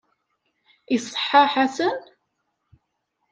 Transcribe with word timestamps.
Iṣeḥḥa 0.95 1.43
Ḥasan? 1.53 1.97